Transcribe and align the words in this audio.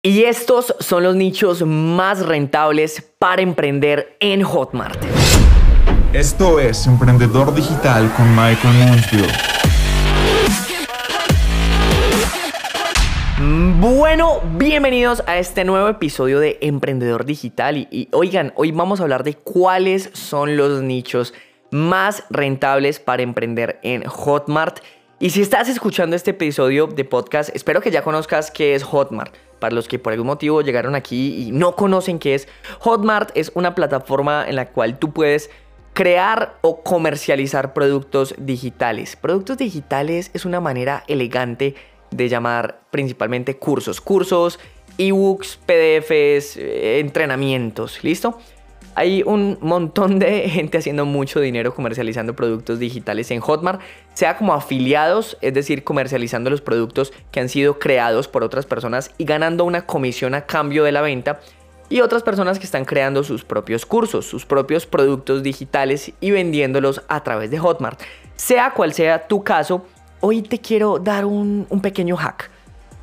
Y 0.00 0.22
estos 0.22 0.76
son 0.78 1.02
los 1.02 1.16
nichos 1.16 1.66
más 1.66 2.24
rentables 2.24 3.02
para 3.18 3.42
emprender 3.42 4.16
en 4.20 4.44
Hotmart. 4.44 5.04
Esto 6.12 6.60
es 6.60 6.86
Emprendedor 6.86 7.52
Digital 7.52 8.08
con 8.16 8.30
Michael 8.30 8.78
Mansfield. 8.78 9.28
Bueno, 13.80 14.40
bienvenidos 14.56 15.24
a 15.26 15.36
este 15.38 15.64
nuevo 15.64 15.88
episodio 15.88 16.38
de 16.38 16.58
Emprendedor 16.60 17.24
Digital. 17.24 17.76
Y, 17.78 17.88
y, 17.90 18.08
oigan, 18.12 18.52
hoy 18.54 18.70
vamos 18.70 19.00
a 19.00 19.02
hablar 19.02 19.24
de 19.24 19.34
cuáles 19.34 20.10
son 20.12 20.56
los 20.56 20.80
nichos 20.80 21.34
más 21.72 22.22
rentables 22.30 23.00
para 23.00 23.24
emprender 23.24 23.80
en 23.82 24.04
Hotmart. 24.04 24.78
Y 25.20 25.30
si 25.30 25.42
estás 25.42 25.68
escuchando 25.68 26.14
este 26.14 26.30
episodio 26.30 26.86
de 26.86 27.04
podcast, 27.04 27.50
espero 27.52 27.80
que 27.80 27.90
ya 27.90 28.02
conozcas 28.02 28.52
qué 28.52 28.76
es 28.76 28.84
Hotmart. 28.84 29.34
Para 29.58 29.74
los 29.74 29.88
que 29.88 29.98
por 29.98 30.12
algún 30.12 30.28
motivo 30.28 30.62
llegaron 30.62 30.94
aquí 30.94 31.42
y 31.42 31.50
no 31.50 31.74
conocen 31.74 32.20
qué 32.20 32.36
es, 32.36 32.46
Hotmart 32.78 33.36
es 33.36 33.50
una 33.56 33.74
plataforma 33.74 34.44
en 34.46 34.54
la 34.54 34.68
cual 34.68 35.00
tú 35.00 35.12
puedes 35.12 35.50
crear 35.92 36.54
o 36.60 36.84
comercializar 36.84 37.74
productos 37.74 38.36
digitales. 38.38 39.16
Productos 39.16 39.58
digitales 39.58 40.30
es 40.34 40.44
una 40.44 40.60
manera 40.60 41.02
elegante 41.08 41.74
de 42.12 42.28
llamar 42.28 42.82
principalmente 42.92 43.56
cursos. 43.56 44.00
Cursos, 44.00 44.60
ebooks, 44.98 45.58
PDFs, 45.66 46.58
eh, 46.58 47.00
entrenamientos, 47.00 48.04
¿listo? 48.04 48.38
Hay 48.98 49.22
un 49.24 49.58
montón 49.60 50.18
de 50.18 50.48
gente 50.48 50.76
haciendo 50.76 51.06
mucho 51.06 51.38
dinero 51.38 51.72
comercializando 51.72 52.34
productos 52.34 52.80
digitales 52.80 53.30
en 53.30 53.38
Hotmart, 53.38 53.80
sea 54.12 54.36
como 54.36 54.54
afiliados, 54.54 55.38
es 55.40 55.54
decir, 55.54 55.84
comercializando 55.84 56.50
los 56.50 56.60
productos 56.60 57.12
que 57.30 57.38
han 57.38 57.48
sido 57.48 57.78
creados 57.78 58.26
por 58.26 58.42
otras 58.42 58.66
personas 58.66 59.12
y 59.16 59.24
ganando 59.24 59.62
una 59.62 59.86
comisión 59.86 60.34
a 60.34 60.46
cambio 60.46 60.82
de 60.82 60.90
la 60.90 61.00
venta, 61.00 61.38
y 61.88 62.00
otras 62.00 62.24
personas 62.24 62.58
que 62.58 62.64
están 62.64 62.84
creando 62.84 63.22
sus 63.22 63.44
propios 63.44 63.86
cursos, 63.86 64.26
sus 64.26 64.44
propios 64.44 64.84
productos 64.84 65.44
digitales 65.44 66.12
y 66.20 66.32
vendiéndolos 66.32 67.00
a 67.06 67.22
través 67.22 67.52
de 67.52 67.60
Hotmart. 67.60 68.00
Sea 68.34 68.72
cual 68.72 68.92
sea 68.94 69.28
tu 69.28 69.44
caso, 69.44 69.86
hoy 70.18 70.42
te 70.42 70.58
quiero 70.58 70.98
dar 70.98 71.24
un, 71.24 71.68
pequeño 71.80 72.16
hack. 72.16 72.50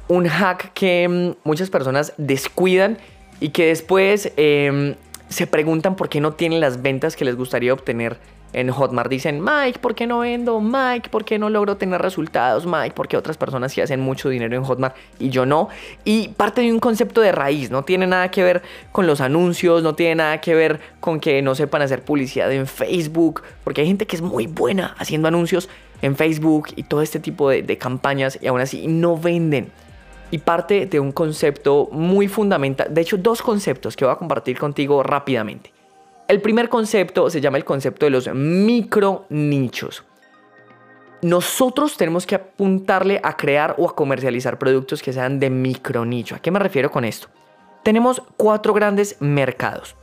Un 0.09 0.27
hack 0.27 0.73
que 0.73 1.07
mm, 1.07 1.47
muchas 1.47 1.69
personas 1.69 2.11
descuidan 2.17 2.97
y 3.39 3.49
que 3.49 3.67
después 3.67 4.33
em, 4.35 4.95
se 5.29 5.47
preguntan 5.47 5.95
por 5.95 6.09
qué 6.09 6.21
no 6.21 6.33
tienen 6.33 6.59
las 6.59 6.81
ventas 6.81 7.15
que 7.15 7.25
les 7.25 7.35
gustaría 7.35 7.73
obtener 7.73 8.17
en 8.55 8.69
Hotmart. 8.71 9.09
Dicen, 9.09 9.43
Mike, 9.43 9.79
¿por 9.79 9.95
qué 9.95 10.07
no 10.07 10.19
vendo? 10.19 10.61
Mike, 10.61 11.09
¿por 11.09 11.25
qué 11.25 11.37
no 11.37 11.49
logro 11.49 11.75
tener 11.75 12.01
resultados? 12.01 12.65
Mike, 12.65 12.95
¿por 12.95 13.07
qué 13.07 13.17
otras 13.17 13.37
personas 13.37 13.73
sí 13.73 13.81
hacen 13.81 13.99
mucho 13.99 14.29
dinero 14.29 14.55
en 14.55 14.63
Hotmart 14.63 14.95
y 15.19 15.29
yo 15.29 15.45
no? 15.45 15.67
Y 16.05 16.29
parte 16.29 16.61
de 16.61 16.71
un 16.71 16.79
concepto 16.79 17.19
de 17.21 17.33
raíz, 17.33 17.69
no 17.69 17.83
tiene 17.83 18.07
nada 18.07 18.31
que 18.31 18.43
ver 18.43 18.61
con 18.93 19.07
los 19.07 19.19
anuncios, 19.19 19.83
no 19.83 19.93
tiene 19.93 20.15
nada 20.15 20.39
que 20.39 20.55
ver 20.55 20.79
con 21.01 21.19
que 21.19 21.41
no 21.41 21.53
sepan 21.53 21.81
hacer 21.81 22.03
publicidad 22.03 22.51
en 22.51 22.65
Facebook, 22.65 23.43
porque 23.63 23.81
hay 23.81 23.87
gente 23.87 24.05
que 24.05 24.15
es 24.15 24.21
muy 24.21 24.47
buena 24.47 24.95
haciendo 24.97 25.27
anuncios 25.27 25.69
en 26.01 26.15
Facebook 26.15 26.69
y 26.77 26.83
todo 26.83 27.01
este 27.01 27.19
tipo 27.19 27.49
de, 27.49 27.61
de 27.61 27.77
campañas 27.77 28.39
y 28.41 28.47
aún 28.47 28.61
así 28.61 28.87
no 28.87 29.17
venden 29.17 29.71
y 30.35 30.37
parte 30.37 30.85
de 30.85 30.99
un 30.99 31.13
concepto 31.13 31.87
muy 31.93 32.27
fundamental, 32.27 32.93
de 32.93 32.99
hecho 32.99 33.15
dos 33.15 33.41
conceptos 33.41 33.95
que 33.95 34.03
voy 34.03 34.13
a 34.13 34.17
compartir 34.17 34.59
contigo 34.59 35.01
rápidamente. 35.01 35.71
El 36.27 36.41
primer 36.41 36.67
concepto 36.67 37.29
se 37.29 37.39
llama 37.39 37.55
el 37.55 37.63
concepto 37.63 38.05
de 38.05 38.09
los 38.09 38.27
micro 38.33 39.27
nichos. 39.29 40.03
Nosotros 41.21 41.95
tenemos 41.95 42.25
que 42.25 42.35
apuntarle 42.35 43.21
a 43.23 43.37
crear 43.37 43.75
o 43.77 43.87
a 43.87 43.95
comercializar 43.95 44.59
productos 44.59 45.01
que 45.01 45.13
sean 45.13 45.39
de 45.39 45.49
micro 45.49 46.03
nicho. 46.03 46.35
¿A 46.35 46.39
qué 46.39 46.51
me 46.51 46.59
refiero 46.59 46.91
con 46.91 47.05
esto? 47.05 47.29
Tenemos 47.83 48.21
cuatro 48.35 48.73
grandes 48.73 49.15
mercados. 49.21 49.95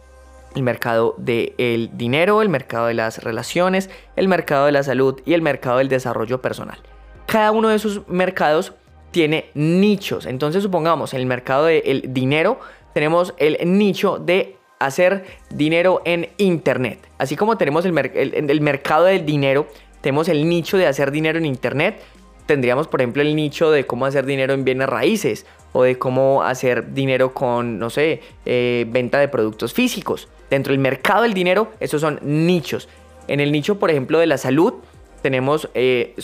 El 0.55 0.63
mercado 0.63 1.15
del 1.19 1.91
dinero, 1.93 2.41
el 2.41 2.49
mercado 2.49 2.87
de 2.87 2.95
las 2.95 3.23
relaciones, 3.23 3.91
el 4.17 4.29
mercado 4.29 4.65
de 4.65 4.73
la 4.73 4.83
salud 4.83 5.21
y 5.27 5.35
el 5.35 5.43
mercado 5.43 5.77
del 5.77 5.91
desarrollo 5.91 6.41
personal. 6.41 6.79
Cada 7.27 7.53
uno 7.53 7.69
de 7.69 7.77
esos 7.77 8.09
mercados 8.09 8.73
tiene 9.13 9.51
nichos. 9.55 10.27
Entonces 10.27 10.63
supongamos 10.63 11.15
en 11.15 11.21
el 11.21 11.27
mercado 11.27 11.67
del 11.67 12.13
dinero 12.13 12.59
tenemos 12.93 13.35
el 13.39 13.59
nicho 13.79 14.19
de 14.19 14.57
hacer 14.79 15.25
dinero 15.51 16.03
en 16.05 16.31
Internet. 16.39 16.99
Así 17.19 17.37
como 17.37 17.57
tenemos 17.57 17.85
el, 17.85 17.97
el, 17.97 18.61
mercado 18.61 19.05
del 19.05 19.25
dinero, 19.25 19.67
tenemos 20.01 20.29
el 20.29 20.49
nicho 20.49 20.77
de 20.77 20.87
hacer 20.87 21.11
dinero 21.11 21.39
en 21.39 21.47
Internet. 21.47 22.03
Tendríamos, 22.47 22.89
por 22.89 23.01
ejemplo, 23.01 23.23
el 23.23 23.37
nicho 23.37 23.71
de 23.71 23.87
cómo 23.87 24.05
hacer 24.05 24.27
dinero 24.27 24.53
en 24.53 24.65
bienes 24.65 24.89
raíces 24.89 25.47
o 25.73 25.85
de 25.85 25.99
cómo 25.99 26.43
hacer 26.43 26.93
dinero 26.93 27.33
con, 27.33 27.79
no 27.79 27.89
sé, 27.89 28.21
eh, 28.45 28.85
venta 28.89 29.21
de 29.21 29.29
productos 29.29 29.73
físicos. 29.73 30.29
Dentro 30.51 30.73
del 30.73 30.81
mercado 30.81 31.23
del 31.23 31.33
dinero, 31.33 31.73
esos 31.81 32.01
son 32.01 32.19
nichos. 32.23 32.89
En 33.29 33.41
el 33.41 33.53
nicho, 33.53 33.79
por 33.79 33.91
ejemplo, 33.91 34.19
de 34.19 34.27
la 34.27 34.37
salud, 34.37 34.75
tenemos, 35.23 35.71
eh, 35.75 36.15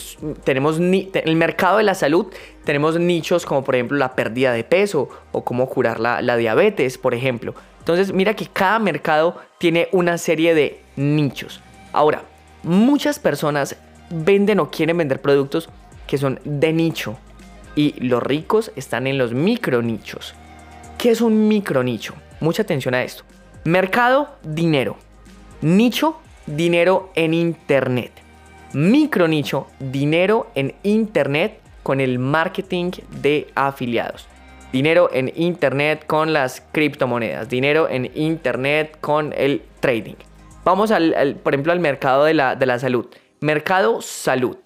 tenemos 0.43 0.77
el 0.77 1.35
mercado 1.35 1.77
de 1.77 1.83
la 1.83 1.95
salud, 1.95 2.27
tenemos 2.65 2.99
nichos 2.99 3.45
como 3.45 3.63
por 3.63 3.75
ejemplo 3.75 3.97
la 3.97 4.15
pérdida 4.15 4.53
de 4.53 4.63
peso 4.63 5.09
o 5.31 5.43
cómo 5.43 5.67
curar 5.69 5.99
la, 5.99 6.21
la 6.21 6.37
diabetes, 6.37 6.97
por 6.97 7.13
ejemplo. 7.13 7.55
Entonces 7.79 8.13
mira 8.13 8.35
que 8.35 8.45
cada 8.45 8.77
mercado 8.77 9.37
tiene 9.57 9.87
una 9.91 10.17
serie 10.17 10.53
de 10.53 10.81
nichos. 10.95 11.61
Ahora, 11.93 12.23
muchas 12.61 13.17
personas 13.17 13.77
venden 14.11 14.59
o 14.59 14.69
quieren 14.69 14.97
vender 14.97 15.21
productos 15.21 15.69
que 16.05 16.17
son 16.17 16.39
de 16.43 16.73
nicho 16.73 17.17
y 17.75 17.99
los 18.01 18.21
ricos 18.21 18.71
están 18.75 19.07
en 19.07 19.17
los 19.17 19.33
micro 19.33 19.81
nichos. 19.81 20.35
¿Qué 20.97 21.11
es 21.11 21.21
un 21.21 21.47
micro 21.47 21.81
nicho? 21.83 22.13
Mucha 22.41 22.63
atención 22.63 22.93
a 22.93 23.03
esto. 23.03 23.23
Mercado, 23.63 24.35
dinero. 24.43 24.97
Nicho, 25.61 26.17
dinero 26.45 27.11
en 27.15 27.33
internet 27.33 28.11
micro 28.73 29.27
nicho, 29.27 29.67
dinero 29.79 30.47
en 30.55 30.75
Internet 30.83 31.59
con 31.83 31.99
el 31.99 32.19
marketing 32.19 32.91
de 33.21 33.47
afiliados. 33.55 34.27
Dinero 34.71 35.09
en 35.11 35.31
Internet 35.35 36.05
con 36.05 36.33
las 36.33 36.61
criptomonedas. 36.71 37.49
Dinero 37.49 37.89
en 37.89 38.11
Internet 38.13 38.97
con 39.01 39.33
el 39.35 39.63
trading. 39.79 40.15
Vamos 40.63 40.91
al, 40.91 41.37
por 41.41 41.53
ejemplo 41.53 41.73
al 41.73 41.79
mercado 41.79 42.25
de 42.25 42.35
la, 42.35 42.79
salud. 42.79 43.07
Mercado 43.39 44.01
salud. 44.01 44.57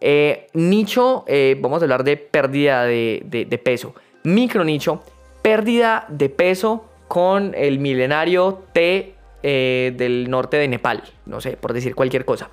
Eh, 0.00 0.48
nicho, 0.54 1.24
eh, 1.28 1.56
vamos 1.60 1.80
a 1.80 1.84
hablar 1.84 2.02
de 2.02 2.16
pérdida 2.16 2.84
de, 2.84 3.60
peso. 3.62 3.94
Micro 4.24 4.64
nicho, 4.64 5.02
pérdida 5.42 6.06
de 6.08 6.28
peso 6.28 6.86
con 7.06 7.54
el 7.54 7.78
milenario 7.78 8.64
té 8.72 9.14
eh, 9.42 9.92
del 9.96 10.28
norte 10.28 10.56
de 10.56 10.66
Nepal. 10.66 11.04
No 11.26 11.40
sé, 11.40 11.56
por 11.56 11.72
decir 11.72 11.94
cualquier 11.94 12.24
cosa. 12.24 12.50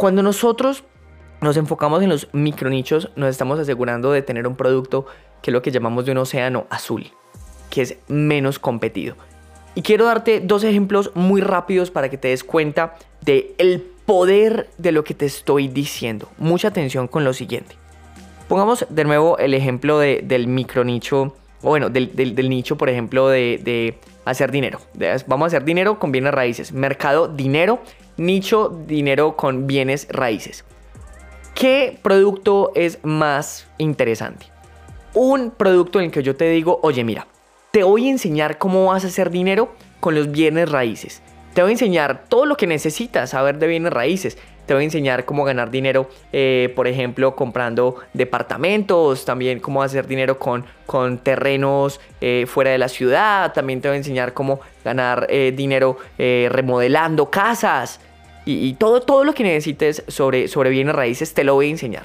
Cuando 0.00 0.22
nosotros 0.22 0.82
nos 1.42 1.58
enfocamos 1.58 2.02
en 2.02 2.08
los 2.08 2.28
micronichos, 2.32 3.10
nos 3.16 3.28
estamos 3.28 3.58
asegurando 3.58 4.12
de 4.12 4.22
tener 4.22 4.46
un 4.46 4.56
producto 4.56 5.04
que 5.42 5.50
es 5.50 5.52
lo 5.52 5.60
que 5.60 5.70
llamamos 5.70 6.06
de 6.06 6.12
un 6.12 6.16
océano 6.16 6.66
azul, 6.70 7.12
que 7.68 7.82
es 7.82 7.98
menos 8.08 8.58
competido. 8.58 9.14
Y 9.74 9.82
quiero 9.82 10.06
darte 10.06 10.40
dos 10.40 10.64
ejemplos 10.64 11.10
muy 11.14 11.42
rápidos 11.42 11.90
para 11.90 12.08
que 12.08 12.16
te 12.16 12.28
des 12.28 12.44
cuenta 12.44 12.94
de 13.20 13.54
el 13.58 13.82
poder 14.06 14.70
de 14.78 14.92
lo 14.92 15.04
que 15.04 15.12
te 15.12 15.26
estoy 15.26 15.68
diciendo. 15.68 16.30
Mucha 16.38 16.68
atención 16.68 17.06
con 17.06 17.22
lo 17.22 17.34
siguiente. 17.34 17.76
Pongamos 18.48 18.86
de 18.88 19.04
nuevo 19.04 19.36
el 19.36 19.52
ejemplo 19.52 19.98
del 19.98 20.46
micronicho, 20.46 21.34
o 21.60 21.68
bueno, 21.68 21.90
del, 21.90 22.48
nicho, 22.48 22.78
por 22.78 22.88
ejemplo, 22.88 23.28
de, 23.28 23.60
de 23.62 23.98
hacer 24.24 24.50
dinero. 24.50 24.80
Vamos 25.26 25.44
a 25.44 25.46
hacer 25.48 25.64
dinero 25.64 25.98
con 25.98 26.10
bienes 26.10 26.32
raíces. 26.32 26.72
Mercado 26.72 27.28
dinero 27.28 27.80
nicho 28.20 28.68
dinero 28.86 29.34
con 29.34 29.66
bienes 29.66 30.06
raíces. 30.10 30.64
¿Qué 31.54 31.98
producto 32.02 32.70
es 32.74 32.98
más 33.02 33.66
interesante? 33.78 34.46
Un 35.14 35.50
producto 35.50 35.98
en 35.98 36.06
el 36.06 36.10
que 36.12 36.22
yo 36.22 36.36
te 36.36 36.48
digo, 36.50 36.78
oye 36.82 37.02
mira, 37.02 37.26
te 37.70 37.82
voy 37.82 38.08
a 38.08 38.10
enseñar 38.10 38.58
cómo 38.58 38.86
vas 38.86 39.04
a 39.04 39.08
hacer 39.08 39.30
dinero 39.30 39.72
con 40.00 40.14
los 40.14 40.30
bienes 40.30 40.70
raíces. 40.70 41.22
Te 41.54 41.62
voy 41.62 41.70
a 41.70 41.72
enseñar 41.72 42.24
todo 42.28 42.44
lo 42.44 42.56
que 42.56 42.66
necesitas 42.66 43.30
saber 43.30 43.58
de 43.58 43.66
bienes 43.66 43.92
raíces. 43.92 44.38
Te 44.66 44.74
voy 44.74 44.82
a 44.82 44.84
enseñar 44.84 45.24
cómo 45.24 45.42
ganar 45.44 45.70
dinero, 45.70 46.08
eh, 46.32 46.72
por 46.76 46.86
ejemplo, 46.86 47.34
comprando 47.34 47.96
departamentos, 48.12 49.24
también 49.24 49.58
cómo 49.58 49.82
hacer 49.82 50.06
dinero 50.06 50.38
con, 50.38 50.64
con 50.86 51.18
terrenos 51.18 52.00
eh, 52.20 52.44
fuera 52.46 52.70
de 52.70 52.78
la 52.78 52.88
ciudad, 52.88 53.52
también 53.52 53.80
te 53.80 53.88
voy 53.88 53.96
a 53.96 53.98
enseñar 53.98 54.32
cómo 54.32 54.60
ganar 54.84 55.26
eh, 55.28 55.52
dinero 55.56 55.96
remodelando 56.18 57.30
casas 57.30 57.98
y, 58.44 58.74
todo, 58.74 59.02
todo 59.02 59.24
lo 59.24 59.34
que 59.34 59.42
necesites 59.42 60.02
sobre, 60.08 60.48
sobre 60.48 60.70
bienes 60.70 60.94
raíces 60.94 61.34
te 61.34 61.44
lo 61.44 61.54
voy 61.54 61.66
a 61.66 61.70
enseñar. 61.70 62.04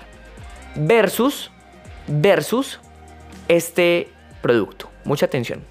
Versus, 0.75 1.51
versus 2.07 2.79
este 3.47 4.09
producto. 4.41 4.89
Mucha 5.05 5.25
atención. 5.25 5.61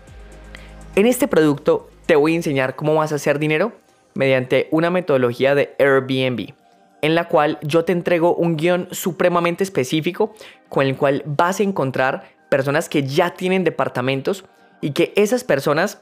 En 0.97 1.07
este 1.07 1.29
producto 1.29 1.91
te 2.07 2.17
voy 2.17 2.33
a 2.33 2.37
enseñar 2.37 2.77
cómo 2.77 2.95
vas 2.95 3.13
a 3.13 3.17
hacer 3.17 3.39
dinero 3.39 3.73
mediante 4.15 4.69
una 4.71 4.91
metodología 4.91 5.55
de 5.55 5.75
Airbnb, 5.79 6.55
en 7.03 7.15
la 7.15 7.29
cual 7.29 7.59
yo 7.63 7.85
te 7.85 7.93
entrego 7.93 8.35
un 8.35 8.57
guion 8.57 8.89
supremamente 8.91 9.65
específico 9.65 10.35
con 10.69 10.87
el 10.87 10.97
cual 10.97 11.23
vas 11.27 11.61
a 11.61 11.65
encontrar 11.65 12.25
personas 12.49 12.89
que 12.89 13.03
ya 13.03 13.35
tienen 13.35 13.65
departamentos 13.65 14.45
y 14.81 14.93
que 14.93 15.13
esas 15.17 15.45
personas 15.45 16.01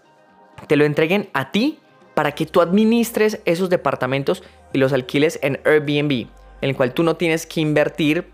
te 0.67 0.77
lo 0.77 0.85
entreguen 0.85 1.31
a 1.33 1.51
ti 1.51 1.79
para 2.23 2.37
que 2.37 2.47
tú 2.47 2.61
administres 2.61 3.41
esos 3.47 3.69
departamentos 3.69 4.45
y 4.73 4.79
los 4.79 4.93
alquiles 4.93 5.41
en 5.43 5.59
Airbnb, 5.65 6.29
en 6.61 6.71
el 6.71 6.77
cual 6.77 6.95
tú 6.95 7.03
no 7.03 7.17
tienes 7.17 7.47
que 7.47 7.61
invertir 7.61 8.29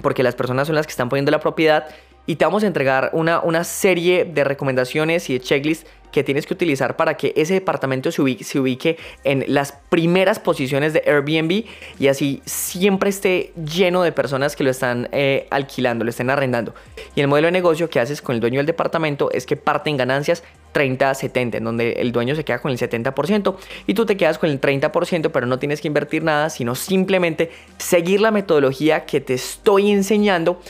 porque 0.00 0.24
las 0.24 0.34
personas 0.34 0.66
son 0.66 0.74
las 0.74 0.88
que 0.88 0.90
están 0.90 1.08
poniendo 1.08 1.30
la 1.30 1.38
propiedad 1.38 1.86
y 2.26 2.34
te 2.34 2.44
vamos 2.44 2.64
a 2.64 2.66
entregar 2.66 3.10
una, 3.12 3.38
una 3.38 3.62
serie 3.62 4.24
de 4.24 4.42
recomendaciones 4.42 5.30
y 5.30 5.34
de 5.34 5.40
checklists 5.40 5.88
que 6.10 6.24
tienes 6.24 6.46
que 6.46 6.54
utilizar 6.54 6.96
para 6.96 7.16
que 7.16 7.32
ese 7.36 7.54
departamento 7.54 8.10
se 8.10 8.20
ubique, 8.20 8.42
se 8.42 8.58
ubique, 8.58 8.98
en 9.22 9.44
las 9.46 9.70
primeras 9.88 10.40
posiciones 10.40 10.92
de 10.92 11.04
Airbnb 11.06 11.64
y 12.00 12.08
así 12.08 12.42
siempre 12.44 13.10
esté 13.10 13.52
lleno 13.54 14.02
de 14.02 14.10
personas 14.10 14.56
que 14.56 14.64
lo 14.64 14.70
están 14.70 15.08
eh, 15.12 15.46
alquilando, 15.50 16.04
lo 16.04 16.10
estén 16.10 16.28
arrendando. 16.28 16.74
Y 17.14 17.20
el 17.20 17.28
modelo 17.28 17.46
de 17.46 17.52
negocio 17.52 17.88
que 17.88 18.00
haces 18.00 18.20
con 18.20 18.34
el 18.34 18.40
dueño 18.40 18.58
del 18.58 18.66
departamento 18.66 19.30
es 19.30 19.46
que 19.46 19.56
parten 19.56 19.96
ganancias 19.96 20.42
30-70, 20.72 21.56
en 21.56 21.64
donde 21.64 21.92
el 21.92 22.12
dueño 22.12 22.34
se 22.34 22.44
queda 22.44 22.60
con 22.60 22.70
el 22.70 22.78
70% 22.78 23.56
y 23.86 23.94
tú 23.94 24.06
te 24.06 24.16
quedas 24.16 24.38
con 24.38 24.50
el 24.50 24.60
30%, 24.60 25.30
pero 25.32 25.46
no 25.46 25.58
tienes 25.58 25.80
que 25.80 25.88
invertir 25.88 26.24
nada, 26.24 26.50
sino 26.50 26.74
simplemente 26.74 27.50
seguir 27.78 28.20
la 28.20 28.30
metodología 28.30 29.04
que 29.04 29.20
te 29.20 29.34
estoy 29.34 29.90
enseñando 29.90 30.60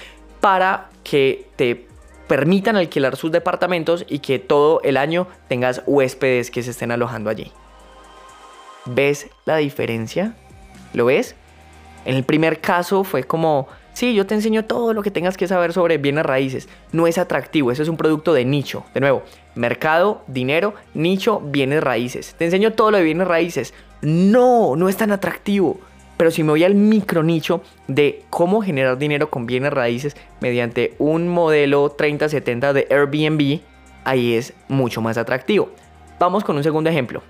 para 0.41 0.91
que 1.05 1.47
te 1.57 1.87
permitan 2.27 2.77
alquilar 2.77 3.17
sus 3.17 3.31
departamentos 3.31 4.05
y 4.09 4.21
que 4.21 4.39
todo 4.39 4.81
el 4.83 4.97
año 4.97 5.27
tengas 5.49 5.83
huéspedes 5.87 6.51
que 6.51 6.63
se 6.63 6.71
estén 6.71 6.91
alojando 6.91 7.31
allí. 7.31 7.53
¿Ves 8.87 9.29
la 9.45 9.59
diferencia? 9.59 10.35
¿Lo 10.95 11.05
ves? 11.07 11.37
En 12.05 12.17
el 12.17 12.25
primer 12.25 12.61
caso 12.61 13.05
fue 13.05 13.25
como, 13.25 13.69
sí, 13.93 14.15
yo 14.15 14.27
te 14.27 14.35
enseño 14.35 14.65
todo 14.65 14.93
lo 14.93 15.03
que 15.03 15.11
tengas 15.11 15.37
que 15.37 15.49
saber 15.49 15.73
sobre 15.73 15.99
bienes 15.99 16.25
raíces. 16.25 16.69
No 16.93 17.06
es 17.06 17.19
atractivo, 17.19 17.73
eso 17.73 17.83
es 17.83 17.89
un 17.89 17.97
producto 17.97 18.33
de 18.33 18.44
nicho. 18.44 18.85
De 18.94 19.00
nuevo, 19.00 19.23
mercado, 19.55 20.23
dinero, 20.27 20.75
nicho, 20.94 21.41
bienes 21.41 21.83
raíces. 21.83 22.35
Te 22.39 22.44
enseño 22.44 22.73
todo 22.73 22.91
lo 22.91 22.99
de 22.99 23.05
bienes 23.05 23.29
raíces. 23.29 23.75
No, 24.00 24.77
no 24.77 24.89
es 24.89 24.97
tan 24.97 25.12
atractivo. 25.12 25.81
Pero 26.17 26.31
si 26.31 26.43
me 26.44 26.50
voy 26.50 26.62
al 26.62 26.75
micro 26.75 27.23
nicho 27.23 27.62
de 27.89 28.23
cómo 28.31 28.62
generar 28.62 28.99
dinero 28.99 29.29
con 29.31 29.47
bienes 29.47 29.73
raíces 29.73 30.17
mediante 30.41 30.94
un 30.99 31.29
modelo 31.29 31.97
30-70 31.97 32.73
de 32.73 32.87
Airbnb, 32.91 33.61
ahí 34.05 34.35
es 34.35 34.55
mucho 34.69 35.00
más 35.00 35.19
atractivo. 35.19 35.71
Vamos 36.19 36.44
con 36.44 36.56
un 36.56 36.62
segundo 36.62 36.91
ejemplo. 36.91 37.23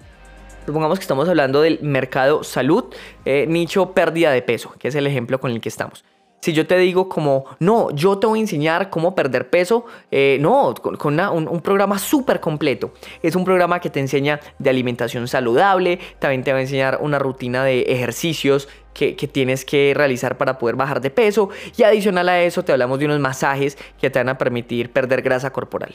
Supongamos 0.67 0.99
que 0.99 1.03
estamos 1.03 1.29
hablando 1.29 1.61
del 1.61 1.81
mercado 1.83 2.45
salud, 2.45 2.85
eh, 3.25 3.47
nicho 3.49 3.93
pérdida 3.93 4.31
de 4.31 4.43
peso, 4.43 4.75
que 4.79 4.89
es 4.89 4.95
el 4.95 5.07
ejemplo 5.07 5.41
con 5.41 5.51
el 5.51 5.61
que 5.61 5.69
estamos. 5.69 6.05
Si 6.43 6.53
yo 6.53 6.67
te 6.67 6.77
digo 6.77 7.09
como, 7.09 7.45
no, 7.61 7.93
yo 7.93 8.19
te 8.19 8.27
voy 8.27 8.41
a 8.41 8.43
enseñar 8.43 8.91
cómo 8.91 9.15
perder 9.15 9.49
peso, 9.49 9.87
eh, 10.11 10.39
no, 10.41 10.75
con, 10.75 11.21
un, 11.21 11.61
programa 11.61 12.01
súper 12.01 12.41
completo. 12.41 12.93
Es 13.23 13.37
un 13.37 13.45
programa 13.45 13.79
que 13.79 13.91
te 13.91 14.01
enseña 14.01 14.41
de 14.59 14.69
alimentación 14.69 15.29
saludable, 15.29 16.01
también 16.19 16.43
te 16.43 16.53
va 16.53 16.59
a 16.59 16.63
enseñar 16.63 16.99
una 17.01 17.21
rutina 17.21 17.63
de 17.63 17.83
ejercicios 17.83 18.69
que, 18.93 19.15
que, 19.15 19.29
tienes 19.29 19.65
que 19.65 19.93
realizar 19.95 20.37
para 20.37 20.59
poder 20.59 20.75
bajar 20.75 21.01
de 21.01 21.11
peso 21.11 21.51
y 21.77 21.85
adicional 21.85 22.29
a 22.29 22.43
eso 22.43 22.65
te 22.65 22.73
hablamos 22.73 22.99
de 22.99 23.05
unos 23.05 23.21
masajes 23.21 23.79
que 24.01 24.11
te 24.11 24.19
van 24.19 24.29
a 24.29 24.37
permitir 24.37 24.91
perder 24.91 25.23
grasa 25.23 25.53
corporal. 25.53 25.95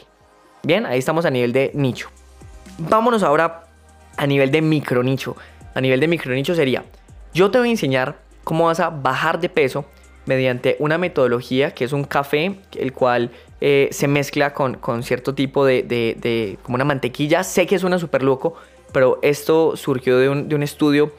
Bien, 0.63 0.85
ahí 0.85 0.99
estamos 0.99 1.25
a 1.25 1.29
nivel 1.29 1.51
de 1.51 1.71
nicho. 1.73 2.07
Vámonos 2.77 3.21
ahora 3.21 3.65
a 4.15 4.25
nivel 4.25 4.49
de 4.49 4.61
micro 4.61 5.03
nicho. 5.03 5.35
A 5.75 5.81
nivel 5.81 5.99
de 5.99 6.07
micro 6.07 6.33
nicho 6.33 6.55
sería, 6.55 6.85
yo 7.33 7.51
te 7.51 7.59
voy 7.59 7.67
a 7.67 7.71
enseñar 7.71 8.19
cómo 8.45 8.67
vas 8.67 8.79
a 8.79 8.89
bajar 8.89 9.41
de 9.41 9.49
peso 9.49 9.83
mediante 10.27 10.75
una 10.79 10.97
metodología 10.97 11.71
que 11.71 11.85
es 11.85 11.93
un 11.93 12.03
café, 12.03 12.59
el 12.77 12.93
cual 12.93 13.31
eh, 13.59 13.89
se 13.91 14.07
mezcla 14.07 14.53
con, 14.53 15.03
cierto 15.03 15.33
tipo 15.33 15.65
de, 15.65 16.57
como 16.61 16.75
una 16.75 16.85
mantequilla. 16.85 17.43
Sé 17.43 17.65
que 17.65 17.79
suena 17.79 17.97
súper 17.97 18.21
loco, 18.23 18.55
pero 18.91 19.19
esto 19.21 19.75
surgió 19.75 20.19
de 20.19 20.29
un, 20.29 20.47
de 20.49 20.55
un 20.55 20.63
estudio 20.63 21.11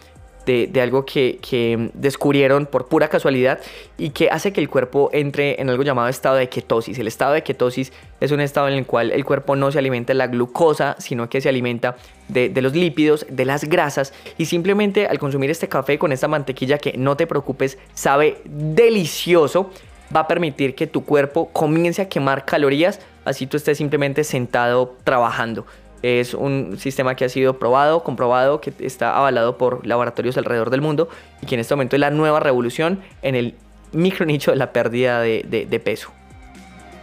de, 0.49 0.81
algo 0.81 1.05
que, 1.05 1.91
descubrieron 1.95 2.67
por 2.67 2.89
pura 2.89 3.09
casualidad 3.09 3.61
y 3.99 4.11
que 4.11 4.31
hace 4.31 4.53
que 4.53 4.61
el 4.61 4.69
cuerpo 4.69 5.11
entre 5.13 5.61
en 5.61 5.69
algo 5.69 5.83
llamado 5.83 6.09
estado 6.09 6.37
de 6.37 6.49
ketosis. 6.49 6.99
El 6.99 7.07
estado 7.07 7.35
de 7.35 7.43
ketosis 7.43 7.93
es 8.21 8.33
un 8.33 8.41
estado 8.41 8.69
en 8.69 8.75
el 8.75 8.87
cual 8.87 9.13
el 9.13 9.25
cuerpo 9.25 9.57
no 9.57 9.71
se 9.71 9.79
alimenta 9.79 10.13
de 10.13 10.19
la 10.19 10.27
glucosa, 10.27 10.97
sino 10.99 11.29
que 11.29 11.41
se 11.41 11.51
alimenta 11.51 11.97
de, 12.29 12.51
los 12.63 12.75
lípidos, 12.75 13.27
de 13.29 13.45
las 13.45 13.65
grasas 13.65 14.15
y 14.39 14.47
simplemente 14.47 15.07
al 15.07 15.19
consumir 15.19 15.51
este 15.51 15.69
café 15.69 15.99
con 15.99 16.13
esta 16.13 16.29
mantequilla 16.29 16.79
que 16.79 16.97
no 16.97 17.17
te 17.17 17.27
preocupes, 17.27 17.79
sabe 17.93 18.39
delicioso, 18.45 19.71
va 20.15 20.21
a 20.21 20.29
permitir 20.29 20.75
que 20.75 20.87
tu 20.87 21.05
cuerpo 21.05 21.51
comience 21.53 22.01
a 22.01 22.09
quemar 22.09 22.47
calorías, 22.47 23.01
así 23.27 23.47
tú 23.47 23.59
estés 23.59 23.77
simplemente 23.77 24.25
sentado 24.25 24.97
trabajando. 25.05 25.67
Es 26.03 26.35
un 26.35 26.77
sistema 26.79 27.17
que 27.17 27.25
ha 27.25 27.29
sido 27.29 27.59
probado, 27.59 28.05
comprobado, 28.05 28.61
que 28.61 28.73
está 28.81 29.17
avalado 29.17 29.59
por 29.59 29.87
laboratorios 29.87 30.37
alrededor 30.37 30.71
del 30.71 30.81
mundo 30.81 31.09
y 31.43 31.47
que 31.47 31.55
en 31.55 31.61
este 31.61 31.75
momento 31.75 31.97
es 31.97 32.01
la 32.01 32.11
nueva 32.11 32.41
revolución 32.41 33.01
en 33.23 33.35
el 33.35 33.55
micro 33.93 34.27
nicho 34.27 34.51
de 34.51 34.57
la 34.57 34.73
pérdida 34.73 35.21
de, 35.21 35.83
peso. 35.85 36.11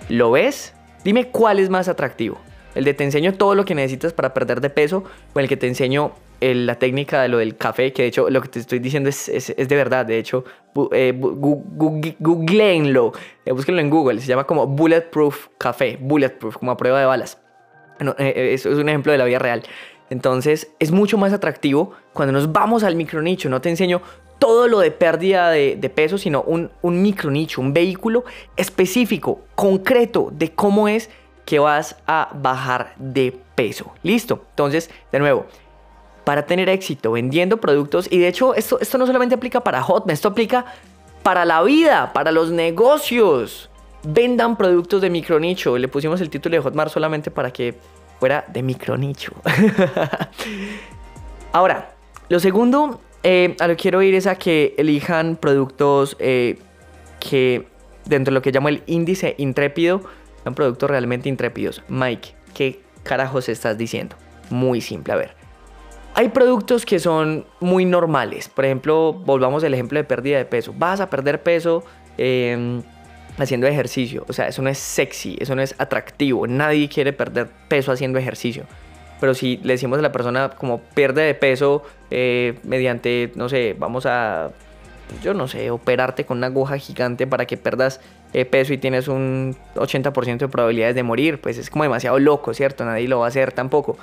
¿Lo 0.09 0.31
ves? 0.31 0.73
Dime 1.03 1.27
cuál 1.27 1.59
es 1.59 1.69
más 1.69 1.87
atractivo. 1.87 2.37
El 2.73 2.83
de 2.83 2.93
te 2.93 3.03
enseño 3.03 3.33
todo 3.33 3.55
lo 3.55 3.65
que 3.65 3.75
necesitas 3.75 4.13
para 4.13 4.33
perder 4.33 4.61
de 4.61 4.69
peso 4.69 5.03
o 5.33 5.39
el 5.39 5.47
que 5.47 5.57
te 5.57 5.67
enseño 5.67 6.13
la 6.41 6.75
técnica 6.75 7.21
de 7.21 7.29
lo 7.29 7.37
del 7.39 7.55
café, 7.55 7.91
que 7.93 8.03
de 8.03 8.09
hecho 8.09 8.29
lo 8.29 8.41
que 8.41 8.49
te 8.49 8.59
estoy 8.59 8.79
diciendo 8.79 9.09
es, 9.09 9.31
de 9.57 9.75
verdad. 9.75 10.05
De 10.05 10.19
hecho, 10.19 10.43
eh, 10.91 11.13
googleenlo, 12.19 13.13
eh, 13.45 13.51
búsquenlo 13.51 13.81
en 13.81 13.89
Google. 13.89 14.21
Se 14.21 14.27
llama 14.27 14.45
como 14.45 14.67
Bulletproof 14.67 15.47
Café, 15.57 15.97
Bulletproof, 15.99 16.57
como 16.57 16.71
a 16.71 16.77
prueba 16.77 16.99
de 16.99 17.05
balas. 17.05 17.39
Eh, 17.99 18.13
eh, 18.17 18.53
eso 18.53 18.71
es 18.71 18.77
un 18.77 18.89
ejemplo 18.89 19.11
de 19.11 19.17
la 19.17 19.25
vida 19.25 19.39
real. 19.39 19.63
Entonces 20.09 20.71
es 20.79 20.91
mucho 20.91 21.17
más 21.17 21.33
atractivo 21.33 21.93
cuando 22.13 22.31
nos 22.31 22.51
vamos 22.51 22.83
al 22.83 22.95
micro 22.95 23.21
nicho. 23.21 23.49
No 23.49 23.61
te 23.61 23.69
enseño 23.69 24.01
todo 24.39 24.67
lo 24.67 24.79
de 24.79 24.91
pérdida 24.91 25.49
de, 25.49 25.91
peso, 25.93 26.17
sino 26.17 26.41
un, 26.41 26.69
un 26.81 27.01
micro 27.01 27.31
nicho, 27.31 27.61
un 27.61 27.73
vehículo 27.73 28.25
específico, 28.57 29.41
concreto 29.55 30.29
de 30.31 30.51
cómo 30.51 30.87
es 30.87 31.09
que 31.45 31.59
vas 31.59 31.95
a 32.05 32.29
bajar 32.33 32.93
de 32.97 33.37
peso. 33.55 33.93
Listo. 34.03 34.45
Entonces, 34.49 34.89
de 35.11 35.19
nuevo, 35.19 35.45
para 36.25 36.45
tener 36.45 36.69
éxito 36.69 37.11
vendiendo 37.11 37.57
productos, 37.57 38.07
y 38.11 38.17
de 38.17 38.27
hecho 38.27 38.53
esto, 38.55 38.79
esto 38.81 38.97
no 38.97 39.05
solamente 39.05 39.35
aplica 39.35 39.61
para 39.61 39.81
Hotmail, 39.81 40.13
esto 40.13 40.27
aplica 40.27 40.65
para 41.23 41.45
la 41.45 41.63
vida, 41.63 42.11
para 42.13 42.31
los 42.31 42.51
negocios 42.51 43.69
vendan 44.07 44.57
productos 44.57 45.01
de 45.01 45.09
micronicho. 45.09 45.77
Le 45.77 45.87
pusimos 45.87 46.21
el 46.21 46.29
título 46.29 46.55
de 46.55 46.61
Hotmart 46.61 46.91
solamente 46.91 47.31
para 47.31 47.51
que 47.51 47.75
fuera 48.19 48.45
de 48.47 48.63
micronicho. 48.63 49.33
Ahora, 51.51 51.93
lo 52.29 52.39
segundo 52.39 53.01
eh, 53.23 53.55
a 53.59 53.67
lo 53.67 53.75
que 53.75 53.81
quiero 53.81 54.01
ir 54.01 54.15
es 54.15 54.27
a 54.27 54.35
que 54.35 54.75
elijan 54.77 55.35
productos 55.35 56.15
eh, 56.19 56.59
que 57.19 57.67
dentro 58.05 58.31
de 58.31 58.35
lo 58.35 58.41
que 58.41 58.51
llamo 58.51 58.69
el 58.69 58.83
índice 58.85 59.35
intrépido, 59.37 60.01
son 60.43 60.53
productos 60.53 60.89
realmente 60.89 61.27
intrépidos. 61.27 61.81
Mike, 61.87 62.35
¿qué 62.53 62.81
carajos 63.03 63.49
estás 63.49 63.77
diciendo? 63.77 64.15
Muy 64.51 64.79
simple, 64.79 65.13
a 65.13 65.15
ver. 65.15 65.33
Hay 66.13 66.29
productos 66.29 66.85
que 66.85 66.99
son 66.99 67.45
muy 67.59 67.83
normales. 67.83 68.47
Por 68.47 68.65
ejemplo, 68.65 69.13
volvamos 69.13 69.63
al 69.63 69.73
ejemplo 69.73 69.97
de 69.97 70.03
pérdida 70.03 70.37
de 70.37 70.45
peso. 70.45 70.73
Vas 70.77 71.01
a 71.01 71.09
perder 71.09 71.41
peso. 71.41 71.83
Eh, 72.17 72.81
haciendo 73.37 73.67
ejercicio. 73.67 74.25
O 74.27 74.33
sea, 74.33 74.47
eso 74.47 74.61
no 74.61 74.69
es 74.69 74.77
sexy, 74.77 75.37
eso 75.39 75.55
no 75.55 75.61
es 75.61 75.75
atractivo. 75.77 76.47
Nadie 76.47 76.89
quiere 76.89 77.13
perder 77.13 77.47
peso 77.67 77.91
haciendo 77.91 78.19
ejercicio. 78.19 78.63
Pero 79.19 79.33
si 79.33 79.57
le 79.63 79.73
decimos 79.73 79.99
a 79.99 80.01
la 80.01 80.11
persona 80.11 80.49
como 80.49 80.79
pierde 80.79 81.23
de 81.23 81.33
peso 81.35 81.83
eh, 82.11 82.55
mediante, 82.63 83.31
no 83.35 83.47
sé, 83.47 83.75
vamos 83.77 84.05
a, 84.05 84.51
yo 85.23 85.33
no 85.33 85.47
sé, 85.47 85.71
operarte 85.71 86.25
con 86.25 86.37
una 86.37 86.47
aguja 86.47 86.77
gigante 86.77 87.25
para 87.25 87.45
que 87.45 87.57
perdas 87.57 88.01
eh, 88.33 88.43
peso 88.43 88.73
y 88.73 88.77
tienes 88.77 89.07
un 89.07 89.55
80% 89.75 90.37
de 90.37 90.47
probabilidades 90.49 90.95
de 90.95 91.03
morir, 91.03 91.39
pues 91.39 91.57
es 91.57 91.69
como 91.69 91.83
demasiado 91.83 92.19
loco, 92.19 92.53
¿cierto? 92.53 92.83
Nadie 92.83 93.07
lo 93.07 93.19
va 93.19 93.25
a 93.25 93.29
hacer 93.29 93.53
tampoco. 93.53 93.97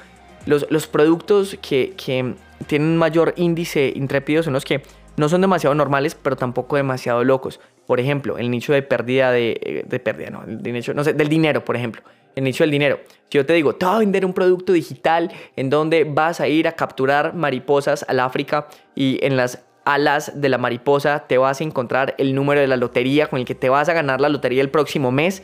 Los, 0.46 0.66
los 0.70 0.86
productos 0.86 1.56
que, 1.60 1.92
que 1.96 2.34
tienen 2.66 2.96
mayor 2.96 3.34
índice 3.36 3.92
intrépido 3.94 4.42
son 4.42 4.54
los 4.54 4.64
que 4.64 4.82
no 5.16 5.28
son 5.28 5.40
demasiado 5.40 5.74
normales, 5.74 6.14
pero 6.14 6.36
tampoco 6.36 6.76
demasiado 6.76 7.24
locos. 7.24 7.60
Por 7.86 8.00
ejemplo, 8.00 8.38
el 8.38 8.50
nicho 8.50 8.72
de 8.72 8.82
pérdida 8.82 9.30
de, 9.30 9.60
eh, 9.62 9.98
pérdida, 9.98 10.30
no, 10.30 10.44
del 10.44 11.28
dinero, 11.28 11.64
por 11.64 11.76
ejemplo. 11.76 12.02
El 12.34 12.44
nicho 12.44 12.64
del 12.64 12.70
dinero. 12.70 13.00
Si 13.28 13.36
yo 13.36 13.44
te 13.44 13.52
digo, 13.52 13.74
te 13.74 13.84
voy 13.84 13.94
a 13.94 13.98
vender 13.98 14.24
un 14.24 14.32
producto 14.32 14.72
digital 14.72 15.30
en 15.56 15.68
donde 15.68 16.04
vas 16.04 16.40
a 16.40 16.48
ir 16.48 16.66
a 16.66 16.72
capturar 16.72 17.34
mariposas 17.34 18.06
al 18.08 18.20
África 18.20 18.68
y 18.94 19.18
en 19.24 19.36
las 19.36 19.64
alas 19.84 20.40
de 20.40 20.48
la 20.48 20.58
mariposa 20.58 21.24
te 21.26 21.38
vas 21.38 21.60
a 21.60 21.64
encontrar 21.64 22.14
el 22.18 22.34
número 22.34 22.60
de 22.60 22.68
la 22.68 22.76
lotería 22.76 23.26
con 23.26 23.40
el 23.40 23.44
que 23.44 23.54
te 23.54 23.68
vas 23.68 23.88
a 23.88 23.92
ganar 23.92 24.20
la 24.20 24.28
lotería 24.28 24.62
el 24.62 24.70
próximo 24.70 25.10
mes. 25.10 25.42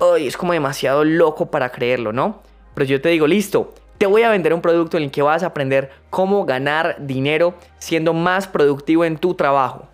Ay, 0.00 0.26
es 0.26 0.36
como 0.36 0.52
demasiado 0.52 1.04
loco 1.04 1.50
para 1.50 1.70
creerlo, 1.70 2.12
¿no? 2.12 2.42
Pero 2.74 2.86
yo 2.86 3.00
te 3.00 3.10
digo, 3.10 3.26
listo, 3.26 3.72
te 4.02 4.06
voy 4.06 4.22
a 4.22 4.30
vender 4.30 4.52
un 4.52 4.60
producto 4.60 4.96
en 4.96 5.04
el 5.04 5.10
que 5.12 5.22
vas 5.22 5.44
a 5.44 5.46
aprender 5.46 5.92
cómo 6.10 6.44
ganar 6.44 6.96
dinero 6.98 7.54
siendo 7.78 8.12
más 8.12 8.48
productivo 8.48 9.04
en 9.04 9.16
tu 9.16 9.34
trabajo 9.34 9.86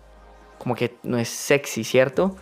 como 0.57 0.75
que 0.75 0.95
no 1.03 1.19
es 1.19 1.29
sexy, 1.29 1.83
¿cierto? 1.83 2.35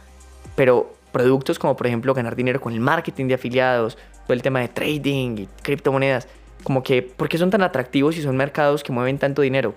Pero, 0.56 0.94
productos 1.14 1.58
como 1.58 1.78
por 1.78 1.88
ejemplo 1.88 2.14
ganar 2.14 2.36
dinero 2.36 2.60
con 2.60 2.74
el 2.74 2.80
marketing 2.82 3.28
de 3.28 3.36
afiliados, 3.36 3.98
todo 4.26 4.34
el 4.34 4.42
tema 4.42 4.60
de 4.60 4.70
trading 4.70 5.38
y 5.38 5.50
criptomonedas, 5.62 6.28
como 6.64 6.84
que, 6.84 7.02
¿por 7.02 7.30
qué 7.30 7.38
son 7.38 7.50
tan 7.50 7.62
atractivos 7.62 8.18
y 8.18 8.22
son 8.22 8.36
mercados 8.36 8.84
que 8.84 8.92
mueven 8.92 9.18
tanto 9.18 9.42
dinero? 9.42 9.76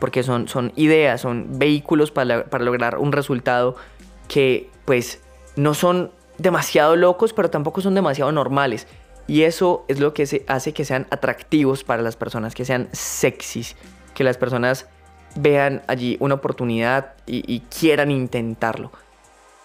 Porque 0.00 0.22
son, 0.22 0.48
son 0.48 0.72
ideas, 0.76 1.20
son 1.20 1.58
vehículos 1.58 2.10
para, 2.10 2.44
para 2.44 2.64
lograr 2.64 2.98
un 2.98 3.12
resultado 3.12 3.76
que 4.26 4.68
pues 4.84 5.22
no 5.56 5.74
son 5.74 6.12
demasiado 6.38 6.96
locos, 6.96 7.32
pero 7.32 7.50
tampoco 7.50 7.80
son 7.80 7.94
demasiado 7.94 8.32
normales. 8.32 8.86
Y 9.30 9.44
eso 9.44 9.84
es 9.86 10.00
lo 10.00 10.12
que 10.12 10.24
hace 10.48 10.72
que 10.72 10.84
sean 10.84 11.06
atractivos 11.10 11.84
para 11.84 12.02
las 12.02 12.16
personas, 12.16 12.52
que 12.52 12.64
sean 12.64 12.88
sexys, 12.90 13.76
que 14.12 14.24
las 14.24 14.36
personas 14.36 14.86
vean 15.36 15.82
allí 15.86 16.16
una 16.18 16.34
oportunidad 16.34 17.12
y, 17.28 17.60
quieran 17.60 18.10
intentarlo. 18.10 18.90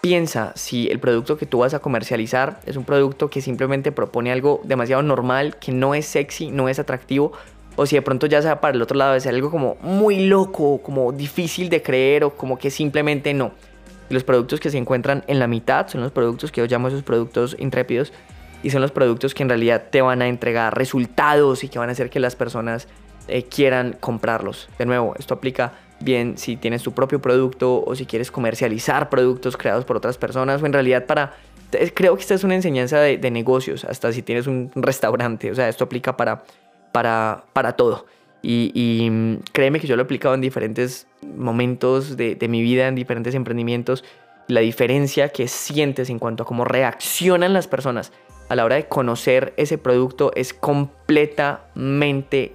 Piensa 0.02 0.52
si 0.54 0.86
el 0.86 1.00
producto 1.00 1.36
que 1.36 1.46
tú 1.46 1.58
vas 1.58 1.74
a 1.74 1.80
comercializar 1.80 2.60
es 2.64 2.76
un 2.76 2.84
producto 2.84 3.28
que 3.28 3.40
simplemente 3.40 3.90
propone 3.90 4.30
algo 4.30 4.60
demasiado 4.62 5.02
normal, 5.02 5.56
que 5.56 5.72
no 5.72 5.96
es 5.96 6.06
sexy, 6.06 6.52
no 6.52 6.68
es 6.68 6.78
atractivo, 6.78 7.32
o 7.74 7.86
si 7.86 7.96
de 7.96 8.02
pronto 8.02 8.28
ya 8.28 8.42
sea 8.42 8.60
para 8.60 8.76
el 8.76 8.82
otro 8.82 8.96
lado 8.96 9.18
ser 9.18 9.34
algo 9.34 9.50
como 9.50 9.78
muy 9.80 10.28
loco, 10.28 10.80
como 10.80 11.10
difícil 11.10 11.70
de 11.70 11.82
creer 11.82 12.22
o 12.22 12.36
como 12.36 12.56
que 12.56 12.70
simplemente 12.70 13.34
no. 13.34 13.50
los 14.10 14.22
productos 14.22 14.60
que 14.60 14.70
se 14.70 14.78
encuentran 14.78 15.24
en 15.26 15.40
la 15.40 15.48
mitad 15.48 15.88
son 15.88 16.02
los 16.02 16.12
productos 16.12 16.52
que 16.52 16.60
yo 16.60 16.68
llamo 16.68 16.86
esos 16.86 17.02
productos 17.02 17.56
intrépidos 17.58 18.12
y 18.62 18.70
son 18.70 18.82
los 18.82 18.90
productos 18.90 19.34
que 19.34 19.42
en 19.42 19.48
realidad 19.48 19.84
te 19.90 20.02
van 20.02 20.22
a 20.22 20.28
entregar 20.28 20.76
resultados 20.76 21.64
y 21.64 21.68
que 21.68 21.78
van 21.78 21.88
a 21.88 21.92
hacer 21.92 22.10
que 22.10 22.20
las 22.20 22.36
personas 22.36 22.88
eh, 23.28 23.44
quieran 23.44 23.96
comprarlos. 23.98 24.68
De 24.78 24.86
nuevo, 24.86 25.14
esto 25.18 25.34
aplica 25.34 25.72
bien 26.00 26.38
si 26.38 26.56
tienes 26.56 26.82
tu 26.82 26.92
propio 26.92 27.20
producto 27.20 27.82
o 27.84 27.94
si 27.94 28.06
quieres 28.06 28.30
comercializar 28.30 29.08
productos 29.08 29.56
creados 29.56 29.84
por 29.84 29.96
otras 29.96 30.18
personas 30.18 30.62
o 30.62 30.66
en 30.66 30.72
realidad 30.72 31.06
para... 31.06 31.34
Creo 31.94 32.14
que 32.14 32.22
esta 32.22 32.34
es 32.34 32.44
una 32.44 32.54
enseñanza 32.54 33.00
de, 33.00 33.30
negocios, 33.30 33.84
hasta 33.84 34.12
si 34.12 34.22
tienes 34.22 34.46
un 34.46 34.70
restaurante, 34.76 35.50
o 35.50 35.54
sea, 35.54 35.68
esto 35.68 35.84
aplica 35.84 36.16
para, 36.16 36.44
para, 36.92 37.44
para 37.52 37.72
todo. 37.72 38.06
Y, 38.40 39.08
mm, 39.10 39.38
créeme 39.52 39.80
que 39.80 39.88
yo 39.88 39.96
lo 39.96 40.02
he 40.02 40.04
aplicado 40.04 40.36
en 40.36 40.40
diferentes 40.40 41.08
momentos 41.36 42.16
de, 42.16 42.36
de 42.36 42.48
mi 42.48 42.62
vida, 42.62 42.86
en 42.86 42.94
diferentes 42.94 43.34
emprendimientos. 43.34 44.04
La 44.46 44.60
diferencia 44.60 45.30
que 45.30 45.48
sientes 45.48 46.08
en 46.08 46.20
cuanto 46.20 46.44
a 46.44 46.46
cómo 46.46 46.64
reaccionan 46.64 47.52
las 47.52 47.66
personas 47.66 48.12
a 48.48 48.54
la 48.54 48.64
hora 48.64 48.76
de 48.76 48.86
conocer 48.86 49.54
ese 49.56 49.78
producto 49.78 50.30
es 50.34 50.54
completamente 50.54 52.54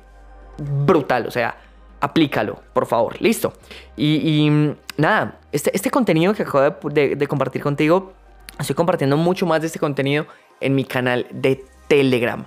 brutal. 0.58 1.28
O 1.28 1.32
sea, 1.32 1.58
aplícalo, 2.00 2.60
por 2.74 2.86
favor. 2.86 3.22
Listo. 3.22 3.54
Y, 3.96 4.50
mm, 4.50 4.76
nada, 4.98 5.40
este, 5.52 5.76
este, 5.76 5.90
contenido 5.90 6.34
que 6.34 6.44
acabo 6.44 6.90
de, 6.90 7.28
compartir 7.28 7.62
contigo, 7.62 8.14
estoy 8.60 8.76
compartiendo 8.76 9.18
mucho 9.18 9.46
más 9.46 9.62
de 9.62 9.68
este 9.68 9.80
contenido 9.80 10.26
en 10.60 10.76
mi 10.76 10.84
canal 10.84 11.28
de 11.32 11.64
Telegram. 11.88 12.44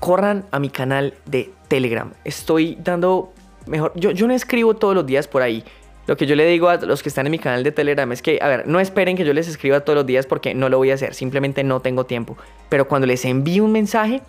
Corran 0.00 0.44
a 0.50 0.58
mi 0.58 0.70
canal 0.70 1.14
de 1.26 1.52
Telegram. 1.68 2.12
Estoy 2.24 2.78
dando 2.80 3.32
mejor. 3.66 3.92
Yo, 3.96 4.12
yo 4.12 4.26
no 4.26 4.34
escribo 4.34 4.74
todos 4.74 4.94
los 4.94 5.06
días 5.06 5.26
por 5.26 5.42
ahí. 5.42 5.64
Lo 6.08 6.16
que 6.16 6.24
yo 6.24 6.36
le 6.36 6.46
digo 6.46 6.70
a 6.70 6.76
los 6.76 7.02
que 7.02 7.10
están 7.10 7.26
en 7.26 7.32
mi 7.32 7.38
canal 7.38 7.62
de 7.62 7.70
Telegram 7.70 8.10
es 8.12 8.22
que, 8.22 8.38
a 8.40 8.48
ver, 8.48 8.66
no 8.66 8.80
esperen 8.80 9.14
que 9.14 9.26
yo 9.26 9.34
les 9.34 9.46
escriba 9.46 9.80
todos 9.80 9.94
los 9.94 10.06
días 10.06 10.24
porque 10.24 10.54
no 10.54 10.70
lo 10.70 10.78
voy 10.78 10.90
a 10.90 10.94
hacer, 10.94 11.12
simplemente 11.12 11.62
no 11.64 11.80
tengo 11.80 12.06
tiempo. 12.06 12.38
Pero 12.70 12.88
cuando 12.88 13.06
les 13.06 13.26
envío 13.26 13.62
un 13.62 13.72
mensaje, 13.72 14.22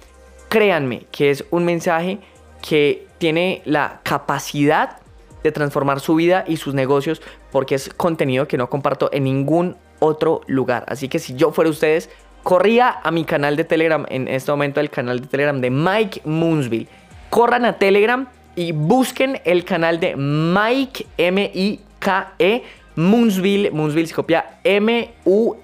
créanme 0.50 1.06
que 1.10 1.32
es 1.32 1.46
un 1.52 1.64
mensaje 1.64 2.20
que 2.62 3.08
tiene 3.18 3.62
la 3.64 4.02
capacidad 4.04 4.98
de 5.42 5.54
transformar 5.54 6.02
su 6.02 6.16
vida 6.16 6.44
y 6.46 6.58
sus 6.58 6.74
negocios 6.74 7.22
porque 7.50 7.76
es 7.76 7.88
contenido 7.88 8.46
que 8.46 8.58
no 8.58 8.70
comparto 8.70 9.10
en 9.14 9.24
ningún 9.24 9.78
otro 10.00 10.42
lugar. 10.48 10.84
Así 10.90 11.08
que 11.08 11.18
si 11.18 11.36
yo 11.36 11.54
fuera 11.54 11.70
ustedes, 11.70 12.10
corría 12.44 13.00
a 13.02 13.10
mi 13.12 13.24
canal 13.24 13.56
de 13.56 13.64
Telegram, 13.64 14.06
en 14.10 14.28
este 14.28 14.52
momento 14.52 14.82
el 14.82 14.90
canal 14.90 15.22
de 15.22 15.28
Telegram 15.28 15.62
de 15.62 15.70
Mike 15.70 16.24
Moonsville. 16.26 16.90
Corran 17.30 17.64
a 17.64 17.78
Telegram 17.78 18.28
y 18.56 18.72
busquen 18.72 19.42
el 19.46 19.64
canal 19.66 20.00
de 20.00 20.16
Mike 20.16 21.06
M-I-K-E 21.18 22.64
Moonsville. 22.96 23.72
Moonsville 23.72 24.08
se 24.08 24.14
copia 24.14 24.60
M-U-N-Z-V-I-L. 24.64 25.60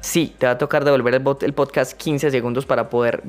Sí, 0.00 0.34
te 0.36 0.46
va 0.46 0.52
a 0.52 0.58
tocar 0.58 0.84
devolver 0.84 1.14
el, 1.14 1.54
podcast 1.54 1.92
15 1.92 2.30
segundos 2.30 2.66
para 2.66 2.90
poder 2.90 3.22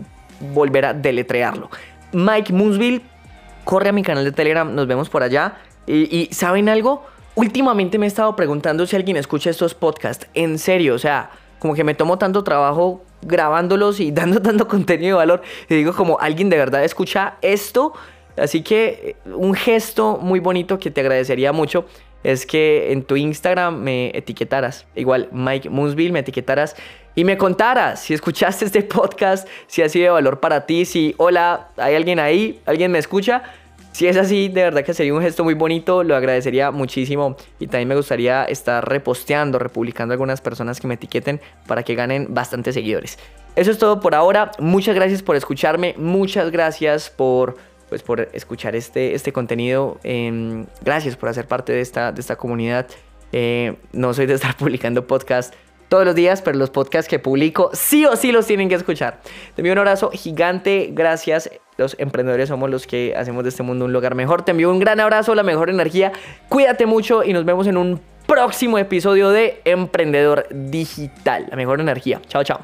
volver 0.54 0.86
a 0.86 0.94
deletrearlo. 0.94 1.70
Mike 2.12 2.52
Moonsville, 2.54 3.02
corre 3.64 3.90
a 3.90 3.92
mi 3.92 4.04
canal 4.04 4.24
de 4.24 4.32
Telegram, 4.32 4.74
nos 4.74 4.88
vemos 4.88 5.10
por 5.10 5.24
allá. 5.24 5.56
Y, 5.86 6.30
¿saben 6.32 6.70
algo? 6.70 7.06
Últimamente 7.36 7.98
me 7.98 8.06
he 8.06 8.08
estado 8.08 8.36
preguntando 8.36 8.86
si 8.86 8.96
alguien 8.96 9.18
escucha 9.18 9.50
estos 9.50 9.74
podcasts. 9.74 10.28
En 10.34 10.60
serio, 10.60 10.96
o 10.96 11.00
sea, 11.00 11.32
como 11.60 11.74
que 11.74 11.84
me 11.84 11.96
tomo 11.96 12.18
tanto 12.18 12.44
trabajo 12.44 13.04
grabándolos 13.25 14.00
y 14.00 14.12
dando 14.13 14.42
tanto 14.42 14.68
contenido 14.68 15.18
de 15.18 15.25
valor. 15.25 15.42
Y 15.70 15.75
digo, 15.75 15.94
como 15.94 16.20
alguien 16.20 16.50
de 16.50 16.58
verdad 16.58 16.84
escucha 16.84 17.36
esto. 17.42 17.94
Así 18.38 18.63
que 18.63 19.15
eh, 19.25 19.30
un 19.30 19.53
gesto 19.53 20.18
muy 20.18 20.39
bonito 20.39 20.80
que 20.80 20.89
te 20.92 21.01
agradecería 21.01 21.51
mucho 21.51 21.86
es 22.24 22.46
que 22.46 22.92
en 22.92 23.03
tu 23.03 23.15
Instagram 23.15 23.82
me 23.82 24.12
etiquetaras. 24.18 24.86
Igual, 24.96 25.30
Mike 25.32 25.70
Moonsville, 25.70 26.12
me 26.12 26.20
etiquetaras 26.20 26.75
y 27.15 27.25
me 27.25 27.38
contaras 27.38 28.01
si 28.01 28.13
escuchaste 28.13 28.65
este 28.65 28.82
podcast, 28.84 29.48
si 29.68 29.82
ha 29.82 29.89
sido 29.89 30.06
de 30.06 30.10
valor 30.12 30.39
para 30.39 30.65
ti, 30.65 30.86
si, 30.86 31.13
hola, 31.18 31.70
hay 31.77 31.96
alguien 31.96 32.20
ahí, 32.20 32.62
alguien 32.65 32.92
me 32.92 33.00
escucha. 33.00 33.44
Si 33.94 34.08
es 34.08 34.18
así, 34.18 34.50
de 34.50 34.64
verdad 34.64 34.84
que 34.84 34.96
sería 34.96 35.14
un 35.14 35.22
gesto 35.22 35.44
muy 35.44 35.54
bonito, 35.54 36.04
lo 36.04 36.16
agradecería 36.16 36.72
muchísimo 36.72 37.38
y 37.60 37.68
también 37.68 37.88
me 37.88 37.96
gustaría 37.96 38.44
estar 38.46 38.90
reposteando, 38.90 39.60
republicando 39.60 40.14
algunas 40.14 40.42
personas 40.42 40.82
que 40.82 40.88
me 40.88 40.96
etiqueten 40.96 41.40
para 41.68 41.84
que 41.84 41.94
ganen 41.94 42.34
bastantes 42.34 42.74
seguidores. 42.74 43.20
Eso 43.56 43.70
es 43.70 43.78
todo 43.78 44.00
por 44.00 44.16
ahora, 44.16 44.52
muchas 44.58 44.96
gracias 44.96 45.22
por 45.22 45.36
escucharme, 45.36 45.94
muchas 45.98 46.50
gracias 46.50 47.12
por 47.12 47.56
pues 47.90 48.02
por 48.02 48.22
escuchar 48.34 48.76
este, 48.76 49.14
este 49.14 49.32
contenido. 49.32 50.00
Em, 50.04 50.66
gracias 50.84 51.16
por 51.16 51.30
hacer 51.30 51.46
parte 51.46 51.74
de 51.74 51.82
esta, 51.82 52.12
de 52.12 52.22
esta 52.22 52.36
comunidad. 52.36 52.88
Eh, 53.32 53.76
no 53.92 54.16
soy 54.16 54.26
de 54.26 54.34
estar 54.34 54.58
publicando 54.58 55.06
podcast 55.06 55.54
todos 55.94 56.06
los 56.06 56.16
días, 56.16 56.42
pero 56.42 56.58
los 56.58 56.72
podcasts 56.72 57.08
que 57.08 57.20
publico 57.20 57.70
sí 57.72 58.04
o 58.08 58.16
sí 58.16 58.32
los 58.32 58.48
tienen 58.48 58.68
que 58.68 58.74
escuchar. 58.74 59.20
Te 59.54 59.62
envío 59.62 59.74
un 59.74 59.78
abrazo 59.78 60.10
gigante, 60.10 60.90
gracias. 60.92 61.52
Los 61.78 61.96
emprendedores 62.00 62.50
somos 62.50 62.72
los 62.72 62.88
que 62.88 63.14
hacemos 63.16 63.44
de 63.44 63.50
este 63.50 63.62
mundo 63.62 63.86
un 63.86 63.94
lugar 63.94 64.16
mejor. 64.16 64.42
Te 64.42 64.50
envío 64.50 64.72
un 64.72 64.80
gran 64.80 65.00
abrazo, 65.00 65.36
la 65.36 65.44
mejor 65.44 65.70
energía. 65.70 66.12
Cuídate 66.50 66.88
mucho 66.88 67.24
y 67.24 67.32
nos 67.32 67.46
vemos 67.46 67.68
en 67.68 67.78
un 67.78 68.02
próximo 68.26 68.80
episodio 68.80 69.30
de 69.30 69.62
Emprendedor 69.66 70.48
Digital. 70.50 71.46
La 71.52 71.56
mejor 71.58 71.80
energía. 71.80 72.20
Chao, 72.28 72.44
chao. 72.44 72.62